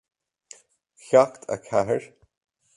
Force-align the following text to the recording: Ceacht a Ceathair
Ceacht 1.05 1.47
a 1.47 1.61
Ceathair 1.61 2.11